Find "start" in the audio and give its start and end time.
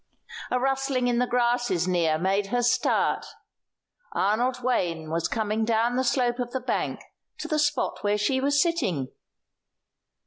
2.63-3.23